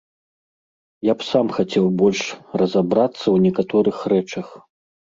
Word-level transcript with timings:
Я 1.07 1.13
б 1.19 1.27
сам 1.31 1.47
хацеў 1.59 1.85
больш 2.01 2.21
разабрацца 2.65 3.23
ў 3.35 3.37
некаторых 3.47 3.97
рэчах. 4.17 4.47